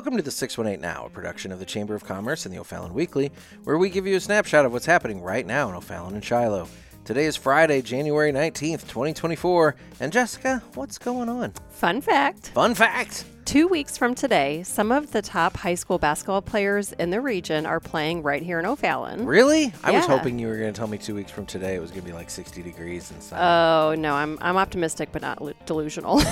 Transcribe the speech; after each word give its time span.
Welcome 0.00 0.16
to 0.16 0.22
the 0.22 0.30
618 0.30 0.80
Now, 0.80 1.04
a 1.04 1.10
production 1.10 1.52
of 1.52 1.58
the 1.58 1.66
Chamber 1.66 1.94
of 1.94 2.06
Commerce 2.06 2.46
and 2.46 2.54
the 2.54 2.58
O'Fallon 2.58 2.94
Weekly, 2.94 3.30
where 3.64 3.76
we 3.76 3.90
give 3.90 4.06
you 4.06 4.16
a 4.16 4.20
snapshot 4.20 4.64
of 4.64 4.72
what's 4.72 4.86
happening 4.86 5.20
right 5.20 5.46
now 5.46 5.68
in 5.68 5.74
O'Fallon 5.74 6.14
and 6.14 6.24
Shiloh. 6.24 6.68
Today 7.04 7.26
is 7.26 7.36
Friday, 7.36 7.82
January 7.82 8.32
19th, 8.32 8.88
2024. 8.88 9.76
And 10.00 10.10
Jessica, 10.10 10.62
what's 10.72 10.96
going 10.96 11.28
on? 11.28 11.52
Fun 11.68 12.00
fact 12.00 12.48
Fun 12.48 12.74
fact! 12.74 13.26
two 13.44 13.68
weeks 13.68 13.98
from 13.98 14.14
today, 14.14 14.62
some 14.62 14.90
of 14.90 15.12
the 15.12 15.20
top 15.20 15.54
high 15.54 15.74
school 15.74 15.98
basketball 15.98 16.40
players 16.40 16.92
in 16.92 17.10
the 17.10 17.20
region 17.20 17.66
are 17.66 17.78
playing 17.78 18.22
right 18.22 18.42
here 18.42 18.58
in 18.58 18.64
O'Fallon. 18.64 19.26
Really? 19.26 19.70
I 19.84 19.90
was 19.90 20.06
hoping 20.06 20.38
you 20.38 20.46
were 20.46 20.56
going 20.56 20.72
to 20.72 20.78
tell 20.78 20.88
me 20.88 20.96
two 20.96 21.14
weeks 21.14 21.30
from 21.30 21.44
today 21.44 21.74
it 21.74 21.80
was 21.80 21.90
going 21.90 22.02
to 22.02 22.06
be 22.06 22.14
like 22.14 22.30
60 22.30 22.62
degrees 22.62 23.10
and 23.10 23.22
stuff. 23.22 23.38
Oh, 23.38 23.94
no, 23.96 24.14
I'm, 24.14 24.38
I'm 24.40 24.56
optimistic 24.56 25.10
but 25.12 25.20
not 25.20 25.42
lu- 25.42 25.52
delusional. 25.66 26.22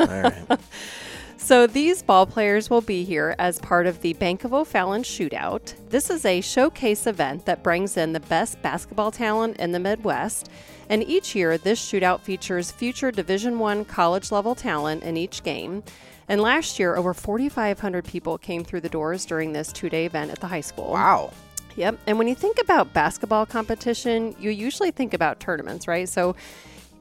All 0.00 0.06
right. 0.08 0.34
so, 1.42 1.66
these 1.66 2.04
ball 2.04 2.24
players 2.24 2.70
will 2.70 2.80
be 2.80 3.02
here 3.02 3.34
as 3.40 3.58
part 3.58 3.88
of 3.88 4.00
the 4.00 4.12
Bank 4.12 4.44
of 4.44 4.54
O'Fallon 4.54 5.02
Shootout. 5.02 5.74
This 5.90 6.08
is 6.08 6.24
a 6.24 6.40
showcase 6.40 7.08
event 7.08 7.46
that 7.46 7.64
brings 7.64 7.96
in 7.96 8.12
the 8.12 8.20
best 8.20 8.62
basketball 8.62 9.10
talent 9.10 9.56
in 9.56 9.72
the 9.72 9.80
Midwest. 9.80 10.48
And 10.88 11.02
each 11.02 11.34
year, 11.34 11.58
this 11.58 11.84
shootout 11.84 12.20
features 12.20 12.70
future 12.70 13.10
Division 13.10 13.58
One 13.58 13.84
college 13.84 14.30
level 14.30 14.54
talent 14.54 15.02
in 15.02 15.16
each 15.16 15.42
game. 15.42 15.82
And 16.28 16.40
last 16.40 16.78
year, 16.78 16.94
over 16.94 17.12
4,500 17.12 18.04
people 18.04 18.38
came 18.38 18.62
through 18.62 18.82
the 18.82 18.88
doors 18.88 19.26
during 19.26 19.52
this 19.52 19.72
two 19.72 19.90
day 19.90 20.06
event 20.06 20.30
at 20.30 20.38
the 20.38 20.46
high 20.46 20.60
school. 20.60 20.92
Wow. 20.92 21.32
Yep. 21.76 21.98
And 22.06 22.18
when 22.18 22.28
you 22.28 22.34
think 22.34 22.60
about 22.60 22.92
basketball 22.92 23.46
competition, 23.46 24.36
you 24.38 24.50
usually 24.50 24.92
think 24.92 25.12
about 25.12 25.40
tournaments, 25.40 25.88
right? 25.88 26.08
So 26.08 26.36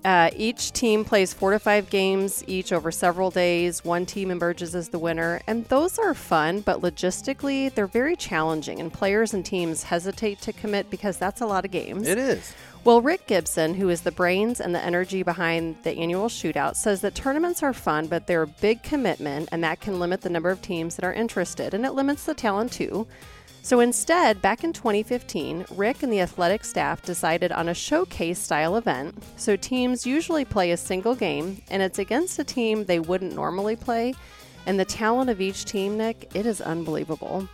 uh, 0.03 0.31
each 0.35 0.71
team 0.71 1.05
plays 1.05 1.33
four 1.33 1.51
to 1.51 1.59
five 1.59 1.89
games 1.89 2.43
each 2.47 2.73
over 2.73 2.91
several 2.91 3.29
days. 3.29 3.83
One 3.85 4.05
team 4.05 4.31
emerges 4.31 4.73
as 4.73 4.89
the 4.89 4.99
winner. 4.99 5.41
And 5.47 5.65
those 5.65 5.99
are 5.99 6.13
fun, 6.13 6.61
but 6.61 6.81
logistically, 6.81 7.73
they're 7.73 7.88
very 7.88 8.16
challenging. 8.16 8.80
And 8.80 8.91
players 8.91 9.33
and 9.33 9.45
teams 9.45 9.83
hesitate 9.83 10.41
to 10.41 10.53
commit 10.53 10.89
because 10.89 11.17
that's 11.17 11.41
a 11.41 11.45
lot 11.45 11.66
of 11.66 11.71
games. 11.71 12.08
It 12.08 12.17
is. 12.17 12.53
Well, 12.83 12.99
Rick 12.99 13.27
Gibson, 13.27 13.75
who 13.75 13.89
is 13.89 14.02
the 14.02 14.11
brains 14.11 14.59
and 14.59 14.73
the 14.73 14.83
energy 14.83 15.21
behind 15.21 15.75
the 15.83 15.91
annual 15.91 16.30
shootout, 16.30 16.75
says 16.75 17.02
that 17.02 17.13
tournaments 17.13 17.61
are 17.61 17.73
fun, 17.73 18.08
but 18.08 18.25
they're 18.25 18.41
a 18.41 18.47
big 18.47 18.81
commitment, 18.81 19.49
and 19.52 19.63
that 19.63 19.81
can 19.81 19.99
limit 19.99 20.21
the 20.21 20.31
number 20.31 20.49
of 20.49 20.63
teams 20.63 20.95
that 20.95 21.05
are 21.05 21.13
interested, 21.13 21.75
and 21.75 21.86
it 21.86 21.91
limits 21.91 22.23
the 22.23 22.33
talent 22.33 22.71
too. 22.71 23.05
So 23.64 23.80
instead, 23.80 24.42
back 24.42 24.64
in 24.64 24.73
2015, 24.73 25.66
Rick 25.76 26.02
and 26.02 26.12
the 26.12 26.22
athletic 26.22 26.64
staff 26.64 27.04
decided 27.04 27.52
on 27.52 27.70
a 27.70 27.76
showcase 27.76 28.40
style 28.40 28.76
event. 28.76 29.16
So 29.38 29.56
teams 29.56 30.06
usually 30.06 30.45
play 30.45 30.72
a 30.72 30.78
single 30.78 31.14
game, 31.14 31.62
and 31.70 31.82
it's 31.84 32.00
against 32.00 32.39
a 32.39 32.44
team 32.44 32.86
they 32.86 33.00
wouldn't 33.00 33.36
normally 33.36 33.76
play. 33.76 34.16
And 34.66 34.80
the 34.80 34.86
talent 34.86 35.30
of 35.30 35.42
each 35.42 35.66
team, 35.66 35.95
Nick, 35.95 36.32
it 36.34 36.48
is 36.48 36.59
unbelievable. 36.59 37.48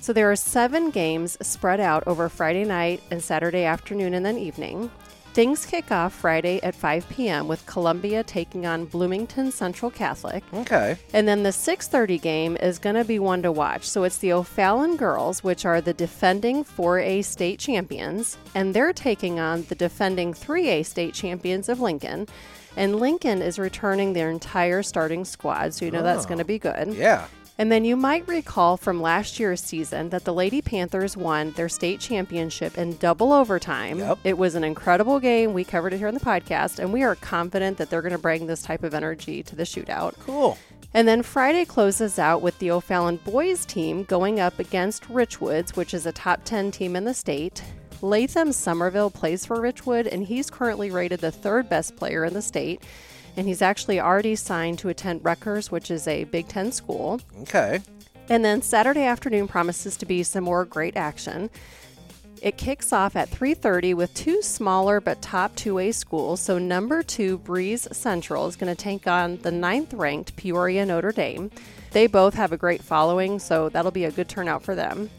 So 0.00 0.12
there 0.12 0.30
are 0.30 0.36
seven 0.36 0.90
games 0.90 1.36
spread 1.44 1.80
out 1.80 2.06
over 2.06 2.28
Friday 2.28 2.64
night 2.64 3.02
and 3.10 3.22
Saturday 3.22 3.64
afternoon 3.64 4.14
and 4.14 4.24
then 4.24 4.38
evening. 4.38 4.90
Things 5.38 5.64
kick 5.64 5.92
off 5.92 6.12
Friday 6.14 6.60
at 6.64 6.74
5 6.74 7.08
p.m. 7.10 7.46
with 7.46 7.64
Columbia 7.64 8.24
taking 8.24 8.66
on 8.66 8.86
Bloomington 8.86 9.52
Central 9.52 9.88
Catholic. 9.88 10.42
Okay. 10.52 10.96
And 11.12 11.28
then 11.28 11.44
the 11.44 11.50
6:30 11.52 12.20
game 12.20 12.56
is 12.56 12.80
going 12.80 12.96
to 12.96 13.04
be 13.04 13.20
one 13.20 13.42
to 13.42 13.52
watch. 13.52 13.88
So 13.88 14.02
it's 14.02 14.18
the 14.18 14.32
O'Fallon 14.32 14.96
girls, 14.96 15.44
which 15.44 15.64
are 15.64 15.80
the 15.80 15.94
defending 15.94 16.64
4A 16.64 17.24
state 17.24 17.60
champions, 17.60 18.36
and 18.56 18.74
they're 18.74 18.92
taking 18.92 19.38
on 19.38 19.62
the 19.68 19.76
defending 19.76 20.34
3A 20.34 20.84
state 20.84 21.14
champions 21.14 21.68
of 21.68 21.78
Lincoln. 21.78 22.26
And 22.76 22.96
Lincoln 22.96 23.40
is 23.40 23.60
returning 23.60 24.14
their 24.14 24.30
entire 24.30 24.82
starting 24.82 25.24
squad, 25.24 25.72
so 25.72 25.84
you 25.84 25.92
know 25.92 26.02
that's 26.02 26.24
Oh. 26.24 26.28
going 26.28 26.38
to 26.38 26.44
be 26.44 26.58
good. 26.58 26.94
Yeah. 26.94 27.26
And 27.60 27.72
then 27.72 27.84
you 27.84 27.96
might 27.96 28.28
recall 28.28 28.76
from 28.76 29.02
last 29.02 29.40
year's 29.40 29.60
season 29.60 30.10
that 30.10 30.24
the 30.24 30.32
Lady 30.32 30.62
Panthers 30.62 31.16
won 31.16 31.50
their 31.52 31.68
state 31.68 31.98
championship 31.98 32.78
in 32.78 32.96
double 32.98 33.32
overtime. 33.32 33.98
Yep. 33.98 34.18
It 34.22 34.38
was 34.38 34.54
an 34.54 34.62
incredible 34.62 35.18
game. 35.18 35.52
We 35.52 35.64
covered 35.64 35.92
it 35.92 35.98
here 35.98 36.06
on 36.06 36.14
the 36.14 36.20
podcast, 36.20 36.78
and 36.78 36.92
we 36.92 37.02
are 37.02 37.16
confident 37.16 37.76
that 37.78 37.90
they're 37.90 38.02
going 38.02 38.12
to 38.12 38.18
bring 38.18 38.46
this 38.46 38.62
type 38.62 38.84
of 38.84 38.94
energy 38.94 39.42
to 39.42 39.56
the 39.56 39.64
shootout. 39.64 40.16
Cool. 40.20 40.56
And 40.94 41.08
then 41.08 41.24
Friday 41.24 41.64
closes 41.64 42.16
out 42.18 42.42
with 42.42 42.56
the 42.60 42.70
O'Fallon 42.70 43.16
boys 43.16 43.66
team 43.66 44.04
going 44.04 44.38
up 44.38 44.60
against 44.60 45.08
Richwoods, 45.08 45.76
which 45.76 45.92
is 45.92 46.06
a 46.06 46.12
top 46.12 46.44
10 46.44 46.70
team 46.70 46.94
in 46.94 47.04
the 47.04 47.12
state. 47.12 47.64
Lathan 48.00 48.50
Sommerville 48.50 49.12
plays 49.12 49.44
for 49.44 49.56
Richwood, 49.56 50.06
and 50.10 50.24
he's 50.24 50.48
currently 50.48 50.92
rated 50.92 51.20
the 51.20 51.32
third 51.32 51.68
best 51.68 51.96
player 51.96 52.24
in 52.24 52.32
the 52.32 52.40
state. 52.40 52.84
And 53.38 53.46
he's 53.46 53.62
actually 53.62 54.00
already 54.00 54.34
signed 54.34 54.80
to 54.80 54.88
attend 54.88 55.24
Rutgers, 55.24 55.70
which 55.70 55.92
is 55.92 56.08
a 56.08 56.24
Big 56.24 56.48
Ten 56.48 56.72
school. 56.72 57.20
Okay. 57.42 57.80
And 58.28 58.44
then 58.44 58.62
Saturday 58.62 59.04
afternoon 59.04 59.46
promises 59.46 59.96
to 59.98 60.06
be 60.06 60.24
some 60.24 60.42
more 60.42 60.64
great 60.64 60.96
action. 60.96 61.48
It 62.42 62.56
kicks 62.56 62.92
off 62.92 63.14
at 63.14 63.30
3:30 63.30 63.94
with 63.94 64.12
two 64.12 64.42
smaller 64.42 65.00
but 65.00 65.22
top 65.22 65.54
2A 65.54 65.94
schools. 65.94 66.40
So 66.40 66.58
number 66.58 67.04
2 67.04 67.38
Breese 67.38 67.86
Central 67.92 68.48
is 68.48 68.56
going 68.56 68.74
to 68.74 68.82
take 68.82 69.06
on 69.06 69.36
the 69.42 69.52
ninth 69.52 69.94
ranked 69.94 70.34
Peoria 70.34 70.84
Notre 70.84 71.12
Dame. 71.12 71.52
They 71.92 72.08
both 72.08 72.34
have 72.34 72.50
a 72.50 72.56
great 72.56 72.82
following, 72.82 73.38
so 73.38 73.68
that'll 73.68 73.92
be 73.92 74.04
a 74.04 74.10
good 74.10 74.28
turnout 74.28 74.64
for 74.64 74.74
them. 74.74 75.10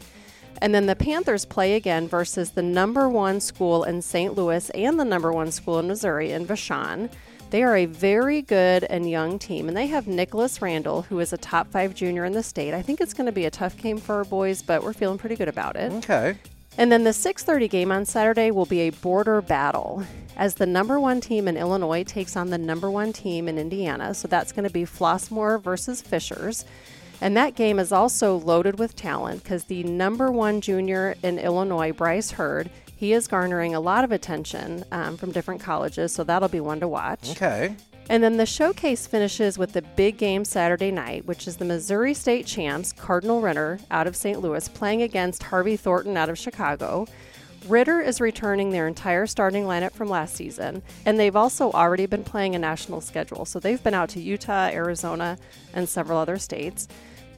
And 0.60 0.74
then 0.74 0.84
the 0.84 0.94
Panthers 0.94 1.46
play 1.46 1.74
again 1.74 2.06
versus 2.06 2.50
the 2.50 2.62
number 2.62 3.08
1 3.08 3.40
school 3.40 3.82
in 3.82 4.02
St. 4.02 4.34
Louis 4.34 4.68
and 4.70 5.00
the 5.00 5.06
number 5.06 5.32
1 5.32 5.50
school 5.52 5.78
in 5.78 5.88
Missouri 5.88 6.32
in 6.32 6.46
Vashon. 6.46 7.10
They 7.50 7.64
are 7.64 7.76
a 7.76 7.86
very 7.86 8.42
good 8.42 8.84
and 8.84 9.10
young 9.10 9.36
team, 9.40 9.66
and 9.66 9.76
they 9.76 9.88
have 9.88 10.06
Nicholas 10.06 10.62
Randall, 10.62 11.02
who 11.02 11.18
is 11.18 11.32
a 11.32 11.36
top 11.36 11.68
five 11.72 11.94
junior 11.96 12.24
in 12.24 12.32
the 12.32 12.44
state. 12.44 12.72
I 12.72 12.80
think 12.80 13.00
it's 13.00 13.12
going 13.12 13.26
to 13.26 13.32
be 13.32 13.44
a 13.44 13.50
tough 13.50 13.76
game 13.76 13.98
for 13.98 14.14
our 14.14 14.24
boys, 14.24 14.62
but 14.62 14.84
we're 14.84 14.92
feeling 14.92 15.18
pretty 15.18 15.34
good 15.34 15.48
about 15.48 15.74
it. 15.74 15.92
Okay. 15.92 16.36
And 16.78 16.92
then 16.92 17.02
the 17.02 17.10
6:30 17.10 17.68
game 17.68 17.90
on 17.90 18.04
Saturday 18.04 18.52
will 18.52 18.66
be 18.66 18.82
a 18.82 18.90
border 18.90 19.42
battle 19.42 20.04
as 20.36 20.54
the 20.54 20.66
number 20.66 21.00
1 21.00 21.20
team 21.20 21.48
in 21.48 21.56
Illinois 21.56 22.04
takes 22.04 22.36
on 22.36 22.50
the 22.50 22.56
number 22.56 22.88
1 22.88 23.12
team 23.12 23.48
in 23.48 23.58
Indiana. 23.58 24.14
So 24.14 24.28
that's 24.28 24.52
going 24.52 24.66
to 24.66 24.72
be 24.72 24.84
Flossmoor 24.84 25.60
versus 25.60 26.00
Fishers. 26.00 26.64
And 27.20 27.36
that 27.36 27.56
game 27.56 27.80
is 27.80 27.90
also 27.90 28.36
loaded 28.36 28.78
with 28.78 28.94
talent 28.94 29.42
because 29.42 29.64
the 29.64 29.82
number 29.82 30.30
1 30.30 30.60
junior 30.60 31.16
in 31.24 31.40
Illinois, 31.40 31.90
Bryce 31.90 32.30
Hurd, 32.30 32.70
he 33.00 33.14
is 33.14 33.26
garnering 33.26 33.74
a 33.74 33.80
lot 33.80 34.04
of 34.04 34.12
attention 34.12 34.84
um, 34.92 35.16
from 35.16 35.32
different 35.32 35.58
colleges, 35.58 36.12
so 36.12 36.22
that'll 36.22 36.50
be 36.50 36.60
one 36.60 36.80
to 36.80 36.86
watch. 36.86 37.30
Okay. 37.30 37.74
And 38.10 38.22
then 38.22 38.36
the 38.36 38.44
showcase 38.44 39.06
finishes 39.06 39.56
with 39.56 39.72
the 39.72 39.80
big 39.80 40.18
game 40.18 40.44
Saturday 40.44 40.90
night, 40.90 41.24
which 41.24 41.48
is 41.48 41.56
the 41.56 41.64
Missouri 41.64 42.12
State 42.12 42.44
champs, 42.44 42.92
Cardinal 42.92 43.40
Ritter 43.40 43.78
out 43.90 44.06
of 44.06 44.14
St. 44.14 44.42
Louis, 44.42 44.68
playing 44.68 45.00
against 45.00 45.44
Harvey 45.44 45.78
Thornton 45.78 46.18
out 46.18 46.28
of 46.28 46.36
Chicago. 46.36 47.06
Ritter 47.66 48.02
is 48.02 48.20
returning 48.20 48.68
their 48.68 48.86
entire 48.86 49.26
starting 49.26 49.64
lineup 49.64 49.92
from 49.92 50.10
last 50.10 50.36
season, 50.36 50.82
and 51.06 51.18
they've 51.18 51.36
also 51.36 51.72
already 51.72 52.04
been 52.04 52.22
playing 52.22 52.54
a 52.54 52.58
national 52.58 53.00
schedule. 53.00 53.46
So 53.46 53.58
they've 53.58 53.82
been 53.82 53.94
out 53.94 54.10
to 54.10 54.20
Utah, 54.20 54.68
Arizona, 54.68 55.38
and 55.72 55.88
several 55.88 56.18
other 56.18 56.36
states. 56.36 56.86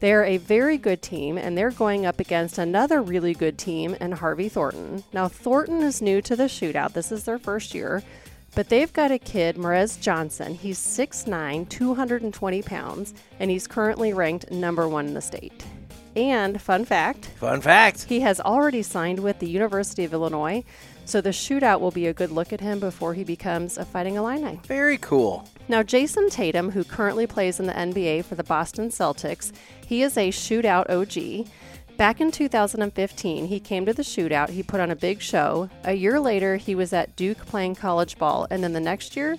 They're 0.02 0.24
a 0.24 0.38
very 0.38 0.78
good 0.78 1.00
team, 1.00 1.38
and 1.38 1.56
they're 1.56 1.70
going 1.70 2.06
up 2.06 2.18
against 2.18 2.58
another 2.58 3.00
really 3.00 3.34
good 3.34 3.56
team 3.56 3.94
in 4.00 4.10
Harvey 4.10 4.48
Thornton. 4.48 5.04
Now, 5.12 5.28
Thornton 5.28 5.80
is 5.80 6.02
new 6.02 6.20
to 6.22 6.34
the 6.34 6.48
shootout. 6.48 6.92
This 6.92 7.12
is 7.12 7.22
their 7.22 7.38
first 7.38 7.72
year. 7.72 8.02
But 8.56 8.68
they've 8.68 8.92
got 8.92 9.12
a 9.12 9.18
kid, 9.20 9.54
Morez 9.54 10.00
Johnson. 10.00 10.54
He's 10.54 10.80
6'9, 10.80 11.68
220 11.68 12.62
pounds, 12.62 13.14
and 13.38 13.48
he's 13.48 13.68
currently 13.68 14.12
ranked 14.12 14.50
number 14.50 14.88
one 14.88 15.06
in 15.06 15.14
the 15.14 15.20
state. 15.20 15.64
And 16.14 16.60
fun 16.60 16.84
fact, 16.84 17.26
Fun 17.38 17.60
fact. 17.60 18.04
he 18.04 18.20
has 18.20 18.38
already 18.40 18.82
signed 18.82 19.20
with 19.20 19.38
the 19.38 19.48
University 19.48 20.04
of 20.04 20.12
Illinois, 20.12 20.62
so 21.06 21.20
the 21.20 21.30
shootout 21.30 21.80
will 21.80 21.90
be 21.90 22.06
a 22.06 22.12
good 22.12 22.30
look 22.30 22.52
at 22.52 22.60
him 22.60 22.78
before 22.80 23.14
he 23.14 23.24
becomes 23.24 23.78
a 23.78 23.84
Fighting 23.84 24.16
Illini. 24.16 24.60
Very 24.66 24.98
cool. 24.98 25.48
Now, 25.68 25.82
Jayson 25.82 26.28
Tatum, 26.30 26.70
who 26.72 26.84
currently 26.84 27.26
plays 27.26 27.58
in 27.58 27.66
the 27.66 27.72
NBA 27.72 28.24
for 28.26 28.34
the 28.34 28.44
Boston 28.44 28.90
Celtics, 28.90 29.52
he 29.86 30.02
is 30.02 30.16
a 30.18 30.30
shootout 30.30 30.90
OG. 30.90 31.48
Back 31.96 32.20
in 32.20 32.30
2015, 32.30 33.46
he 33.46 33.60
came 33.60 33.86
to 33.86 33.92
the 33.92 34.02
shootout. 34.02 34.50
He 34.50 34.62
put 34.62 34.80
on 34.80 34.90
a 34.90 34.96
big 34.96 35.20
show. 35.20 35.70
A 35.84 35.92
year 35.94 36.20
later, 36.20 36.56
he 36.56 36.74
was 36.74 36.92
at 36.92 37.16
Duke 37.16 37.46
playing 37.46 37.76
college 37.76 38.18
ball. 38.18 38.46
And 38.50 38.62
then 38.62 38.72
the 38.72 38.80
next 38.80 39.16
year, 39.16 39.36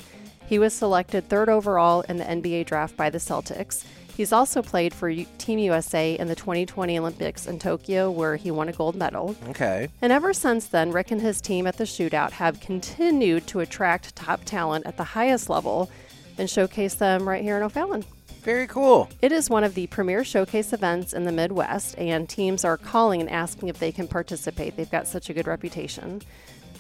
he 0.48 0.60
was 0.60 0.74
selected 0.74 1.28
third 1.30 1.50
overall 1.50 2.02
in 2.02 2.18
the 2.18 2.24
NBA 2.25 2.66
draft 2.66 2.96
by 2.98 3.10
the 3.10 3.18
Celtics. 3.18 3.84
He's 4.15 4.31
also 4.31 4.62
played 4.62 4.94
for 4.94 5.12
Team 5.38 5.60
USA 5.60 6.18
in 6.18 6.27
the 6.27 6.36
2020 6.36 7.00
Olympics 7.00 7.48
in 7.48 7.57
Tokyo, 7.57 8.12
where 8.12 8.36
he 8.36 8.51
won 8.51 8.69
a 8.69 8.71
gold 8.71 8.95
medal. 8.95 9.36
Okay. 9.50 9.89
And 10.01 10.13
ever 10.13 10.33
since 10.33 10.68
then, 10.68 10.92
Rick 10.92 11.12
and 11.12 11.21
his 11.21 11.42
team 11.42 11.65
at 11.65 11.77
the 11.77 11.83
shootout 11.83 12.31
have 12.31 12.60
continued 12.60 13.48
to 13.48 13.62
attract 13.62 14.15
top 14.15 14.42
talent 14.45 14.86
at 14.86 14.98
the 14.98 15.04
highest 15.04 15.50
level 15.50 15.89
and 16.38 16.50
showcase 16.50 16.94
them 16.95 17.27
right 17.27 17.44
here 17.44 17.57
in 17.57 17.63
O'Fallon. 17.63 18.06
Very 18.44 18.68
cool. 18.68 19.10
It 19.21 19.31
is 19.31 19.50
one 19.50 19.63
of 19.63 19.74
the 19.74 19.88
premier 19.88 20.24
showcase 20.24 20.74
events 20.74 21.13
in 21.13 21.24
the 21.24 21.31
Midwest, 21.31 21.98
and 21.98 22.27
teams 22.27 22.65
are 22.65 22.77
calling 22.77 23.21
and 23.21 23.30
asking 23.30 23.69
if 23.69 23.80
they 23.80 23.92
can 23.92 24.07
participate. 24.07 24.75
They've 24.75 24.92
got 24.92 25.07
such 25.07 25.30
a 25.30 25.33
good 25.33 25.48
reputation. 25.48 26.21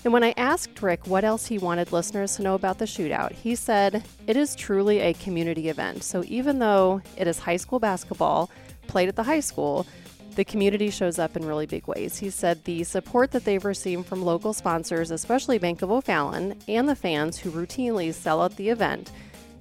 And 0.03 0.11
when 0.11 0.23
I 0.23 0.33
asked 0.35 0.81
Rick 0.81 1.07
what 1.07 1.23
else 1.23 1.45
he 1.45 1.57
wanted 1.57 1.93
listeners 1.93 2.35
to 2.35 2.43
know 2.43 2.55
about 2.55 2.77
the 2.77 2.85
shootout, 2.85 3.31
he 3.31 3.55
said, 3.55 4.03
It 4.27 4.35
is 4.35 4.55
truly 4.55 4.99
a 4.99 5.13
community 5.13 5.69
event. 5.69 6.03
So 6.03 6.23
even 6.27 6.59
though 6.59 7.01
it 7.15 7.27
is 7.27 7.39
high 7.39 7.55
school 7.55 7.79
basketball, 7.79 8.49
played 8.87 9.07
at 9.07 9.15
the 9.15 9.23
high 9.23 9.39
school, 9.39 9.87
the 10.35 10.43
community 10.43 10.89
shows 10.89 11.19
up 11.19 11.37
in 11.37 11.45
really 11.45 11.67
big 11.67 11.87
ways. 11.87 12.17
He 12.17 12.29
said 12.29 12.63
the 12.65 12.83
support 12.83 13.31
that 13.31 13.45
they've 13.45 13.63
received 13.63 14.05
from 14.05 14.23
local 14.23 14.51
sponsors, 14.51 15.11
especially 15.11 15.57
Bank 15.57 15.81
of 15.81 15.91
O'Fallon, 15.91 16.59
and 16.67 16.89
the 16.89 16.95
fans 16.95 17.37
who 17.37 17.51
routinely 17.51 18.13
sell 18.13 18.41
out 18.41 18.57
the 18.57 18.69
event 18.69 19.11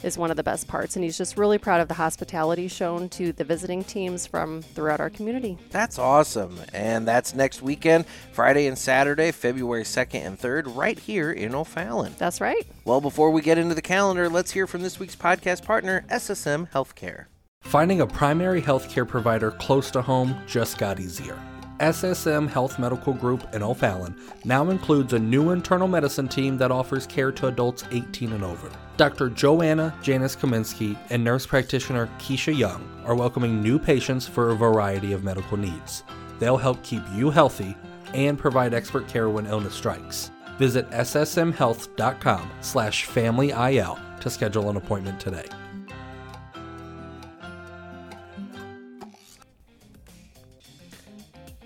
is 0.02 0.18
one 0.18 0.30
of 0.30 0.36
the 0.36 0.42
best 0.42 0.68
parts. 0.68 0.96
And 0.96 1.04
he's 1.04 1.18
just 1.18 1.36
really 1.36 1.58
proud 1.58 1.80
of 1.80 1.88
the 1.88 1.94
hospitality 1.94 2.68
shown 2.68 3.08
to 3.10 3.32
the 3.32 3.44
visiting 3.44 3.84
teams 3.84 4.26
from 4.26 4.62
throughout 4.62 5.00
our 5.00 5.10
community. 5.10 5.58
That's 5.70 5.98
awesome. 5.98 6.58
And 6.72 7.06
that's 7.06 7.34
next 7.34 7.62
weekend, 7.62 8.06
Friday 8.32 8.66
and 8.66 8.78
Saturday, 8.78 9.30
February 9.32 9.84
2nd 9.84 10.26
and 10.26 10.38
3rd, 10.38 10.74
right 10.76 10.98
here 10.98 11.30
in 11.30 11.54
O'Fallon. 11.54 12.14
That's 12.18 12.40
right. 12.40 12.66
Well, 12.84 13.00
before 13.00 13.30
we 13.30 13.42
get 13.42 13.58
into 13.58 13.74
the 13.74 13.82
calendar, 13.82 14.28
let's 14.28 14.50
hear 14.50 14.66
from 14.66 14.82
this 14.82 14.98
week's 14.98 15.16
podcast 15.16 15.64
partner, 15.64 16.04
SSM 16.10 16.70
Healthcare. 16.70 17.26
Finding 17.62 18.00
a 18.00 18.06
primary 18.06 18.60
healthcare 18.60 19.06
provider 19.06 19.52
close 19.52 19.90
to 19.92 20.02
home 20.02 20.36
just 20.46 20.78
got 20.78 20.98
easier. 20.98 21.38
SSM 21.78 22.48
Health 22.48 22.78
Medical 22.78 23.12
Group 23.12 23.52
in 23.54 23.62
O'Fallon 23.62 24.16
now 24.44 24.70
includes 24.70 25.14
a 25.14 25.18
new 25.18 25.50
internal 25.50 25.88
medicine 25.88 26.28
team 26.28 26.56
that 26.58 26.70
offers 26.70 27.06
care 27.06 27.32
to 27.32 27.48
adults 27.48 27.84
18 27.90 28.32
and 28.32 28.44
over. 28.44 28.70
Dr. 28.96 29.30
Joanna 29.30 29.94
Janice 30.02 30.36
Kaminsky 30.36 30.96
and 31.10 31.24
nurse 31.24 31.46
practitioner 31.46 32.08
Keisha 32.18 32.56
Young 32.56 32.86
are 33.04 33.14
welcoming 33.14 33.62
new 33.62 33.78
patients 33.78 34.28
for 34.28 34.50
a 34.50 34.56
variety 34.56 35.12
of 35.12 35.24
medical 35.24 35.56
needs. 35.56 36.04
They'll 36.38 36.58
help 36.58 36.82
keep 36.82 37.02
you 37.14 37.30
healthy 37.30 37.76
and 38.14 38.38
provide 38.38 38.74
expert 38.74 39.08
care 39.08 39.30
when 39.30 39.46
illness 39.46 39.74
strikes. 39.74 40.30
Visit 40.58 40.88
ssmhealth.com 40.90 42.50
slash 42.60 43.06
familyil 43.06 44.20
to 44.20 44.30
schedule 44.30 44.68
an 44.68 44.76
appointment 44.76 45.18
today. 45.18 45.46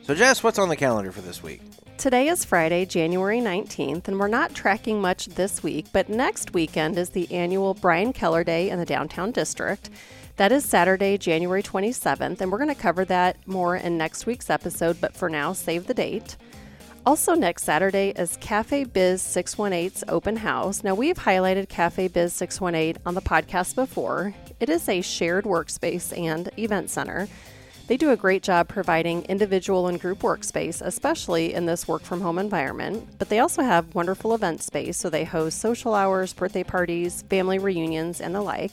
So, 0.02 0.14
Jess, 0.14 0.44
what's 0.44 0.60
on 0.60 0.68
the 0.68 0.76
calendar 0.76 1.10
for 1.10 1.20
this 1.20 1.42
week? 1.42 1.60
Today 2.06 2.28
is 2.28 2.44
Friday, 2.44 2.84
January 2.84 3.40
19th, 3.40 4.06
and 4.06 4.20
we're 4.20 4.28
not 4.28 4.54
tracking 4.54 5.00
much 5.00 5.26
this 5.26 5.64
week, 5.64 5.86
but 5.92 6.08
next 6.08 6.54
weekend 6.54 6.96
is 6.98 7.10
the 7.10 7.28
annual 7.32 7.74
Brian 7.74 8.12
Keller 8.12 8.44
Day 8.44 8.70
in 8.70 8.78
the 8.78 8.84
Downtown 8.84 9.32
District. 9.32 9.90
That 10.36 10.52
is 10.52 10.64
Saturday, 10.64 11.18
January 11.18 11.64
27th, 11.64 12.40
and 12.40 12.52
we're 12.52 12.58
going 12.58 12.72
to 12.72 12.80
cover 12.80 13.04
that 13.06 13.44
more 13.48 13.74
in 13.74 13.98
next 13.98 14.24
week's 14.24 14.50
episode, 14.50 15.00
but 15.00 15.16
for 15.16 15.28
now, 15.28 15.52
save 15.52 15.88
the 15.88 15.94
date. 15.94 16.36
Also, 17.04 17.34
next 17.34 17.64
Saturday 17.64 18.10
is 18.10 18.36
Cafe 18.36 18.84
Biz 18.84 19.20
618's 19.20 20.04
open 20.06 20.36
house. 20.36 20.84
Now, 20.84 20.94
we've 20.94 21.18
highlighted 21.18 21.68
Cafe 21.68 22.06
Biz 22.06 22.32
618 22.34 23.02
on 23.04 23.16
the 23.16 23.20
podcast 23.20 23.74
before. 23.74 24.32
It 24.60 24.68
is 24.68 24.88
a 24.88 25.00
shared 25.00 25.44
workspace 25.44 26.16
and 26.16 26.50
event 26.56 26.88
center. 26.88 27.26
They 27.86 27.96
do 27.96 28.10
a 28.10 28.16
great 28.16 28.42
job 28.42 28.66
providing 28.66 29.22
individual 29.26 29.86
and 29.86 30.00
group 30.00 30.20
workspace, 30.20 30.82
especially 30.84 31.54
in 31.54 31.66
this 31.66 31.86
work 31.86 32.02
from 32.02 32.20
home 32.20 32.38
environment. 32.38 33.06
But 33.18 33.28
they 33.28 33.38
also 33.38 33.62
have 33.62 33.94
wonderful 33.94 34.34
event 34.34 34.62
space, 34.62 34.96
so 34.96 35.08
they 35.08 35.24
host 35.24 35.60
social 35.60 35.94
hours, 35.94 36.32
birthday 36.32 36.64
parties, 36.64 37.22
family 37.30 37.58
reunions, 37.60 38.20
and 38.20 38.34
the 38.34 38.42
like. 38.42 38.72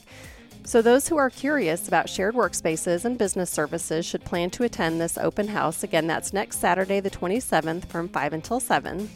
So, 0.66 0.80
those 0.80 1.06
who 1.06 1.18
are 1.18 1.28
curious 1.28 1.86
about 1.86 2.08
shared 2.08 2.34
workspaces 2.34 3.04
and 3.04 3.18
business 3.18 3.50
services 3.50 4.06
should 4.06 4.24
plan 4.24 4.48
to 4.50 4.64
attend 4.64 4.98
this 4.98 5.18
open 5.18 5.48
house. 5.48 5.82
Again, 5.84 6.06
that's 6.06 6.32
next 6.32 6.58
Saturday, 6.58 7.00
the 7.00 7.10
27th, 7.10 7.84
from 7.84 8.08
5 8.08 8.32
until 8.32 8.60
7. 8.60 9.10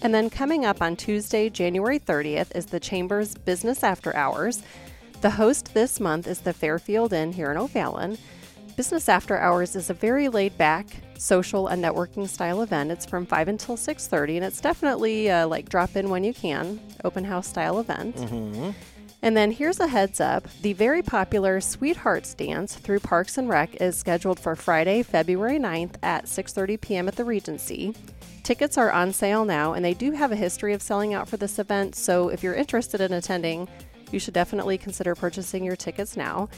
And 0.00 0.14
then 0.14 0.30
coming 0.30 0.64
up 0.64 0.82
on 0.82 0.96
Tuesday, 0.96 1.50
January 1.50 2.00
30th, 2.00 2.56
is 2.56 2.66
the 2.66 2.80
Chamber's 2.80 3.34
Business 3.34 3.84
After 3.84 4.16
Hours. 4.16 4.62
The 5.20 5.30
host 5.30 5.74
this 5.74 6.00
month 6.00 6.26
is 6.26 6.40
the 6.40 6.52
Fairfield 6.52 7.12
Inn 7.12 7.32
here 7.32 7.50
in 7.50 7.58
O'Fallon. 7.58 8.18
Business 8.76 9.08
After 9.08 9.38
Hours 9.38 9.76
is 9.76 9.88
a 9.88 9.94
very 9.94 10.28
laid 10.28 10.58
back, 10.58 10.86
social 11.16 11.68
and 11.68 11.82
networking 11.82 12.28
style 12.28 12.60
event. 12.60 12.90
It's 12.90 13.06
from 13.06 13.24
5 13.24 13.46
until 13.46 13.76
6:30 13.76 14.36
and 14.36 14.44
it's 14.44 14.60
definitely 14.60 15.30
uh, 15.30 15.46
like 15.46 15.68
drop 15.68 15.94
in 15.94 16.10
when 16.10 16.24
you 16.24 16.34
can, 16.34 16.80
open 17.04 17.22
house 17.24 17.46
style 17.46 17.78
event. 17.78 18.16
Mm-hmm. 18.16 18.70
And 19.22 19.36
then 19.36 19.52
here's 19.52 19.78
a 19.78 19.86
heads 19.86 20.20
up. 20.20 20.48
The 20.62 20.72
very 20.72 21.02
popular 21.02 21.60
Sweethearts 21.60 22.34
Dance 22.34 22.74
through 22.74 22.98
Parks 22.98 23.38
and 23.38 23.48
Rec 23.48 23.80
is 23.80 23.96
scheduled 23.96 24.40
for 24.40 24.56
Friday, 24.56 25.04
February 25.04 25.60
9th 25.60 25.94
at 26.02 26.24
6:30 26.24 26.80
p.m. 26.80 27.06
at 27.06 27.14
the 27.14 27.24
Regency. 27.24 27.94
Tickets 28.42 28.76
are 28.76 28.90
on 28.90 29.12
sale 29.12 29.44
now 29.44 29.74
and 29.74 29.84
they 29.84 29.94
do 29.94 30.10
have 30.10 30.32
a 30.32 30.36
history 30.36 30.74
of 30.74 30.82
selling 30.82 31.14
out 31.14 31.28
for 31.28 31.36
this 31.36 31.60
event, 31.60 31.94
so 31.94 32.28
if 32.28 32.42
you're 32.42 32.54
interested 32.54 33.00
in 33.00 33.12
attending, 33.12 33.68
you 34.10 34.18
should 34.18 34.34
definitely 34.34 34.78
consider 34.78 35.14
purchasing 35.14 35.64
your 35.64 35.76
tickets 35.76 36.16
now. 36.16 36.48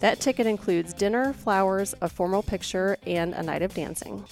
That 0.00 0.20
ticket 0.20 0.46
includes 0.46 0.92
dinner, 0.92 1.32
flowers, 1.32 1.94
a 2.02 2.08
formal 2.08 2.42
picture, 2.42 2.98
and 3.06 3.34
a 3.34 3.42
night 3.42 3.62
of 3.62 3.74
dancing. 3.74 4.24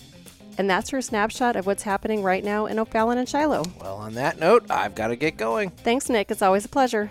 And 0.58 0.70
that's 0.70 0.92
your 0.92 1.00
snapshot 1.00 1.56
of 1.56 1.66
what's 1.66 1.82
happening 1.82 2.22
right 2.22 2.44
now 2.44 2.66
in 2.66 2.78
O'Fallon 2.78 3.18
and 3.18 3.28
Shiloh. 3.28 3.64
Well, 3.80 3.96
on 3.96 4.14
that 4.14 4.38
note, 4.38 4.70
I've 4.70 4.94
got 4.94 5.08
to 5.08 5.16
get 5.16 5.36
going. 5.36 5.70
Thanks, 5.70 6.08
Nick. 6.08 6.30
It's 6.30 6.42
always 6.42 6.64
a 6.64 6.68
pleasure. 6.68 7.10